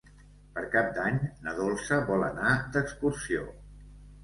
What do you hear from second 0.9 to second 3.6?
d'Any na Dolça vol anar d'excursió.